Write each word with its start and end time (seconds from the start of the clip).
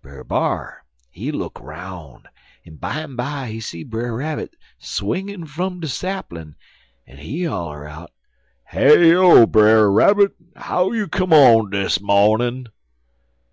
"Brer 0.00 0.22
B'ar, 0.22 0.84
he 1.10 1.32
look 1.32 1.58
'roun 1.58 2.28
en 2.64 2.76
bimeby 2.76 3.50
he 3.50 3.58
see 3.60 3.82
Brer 3.82 4.14
Rabbit 4.14 4.54
swingin' 4.78 5.44
fum 5.44 5.80
de 5.80 5.88
saplin', 5.88 6.54
en 7.04 7.16
he 7.18 7.42
holler 7.46 7.88
out: 7.88 8.12
"'Heyo, 8.70 9.44
Brer 9.48 9.90
Rabbit! 9.90 10.36
How 10.54 10.92
you 10.92 11.08
come 11.08 11.32
on 11.32 11.70
dis 11.70 12.00
mawnin'?' 12.00 12.68